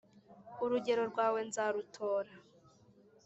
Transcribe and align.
urugero 0.63 1.01
rwawe 1.11 1.39
nzarutora 1.49 2.31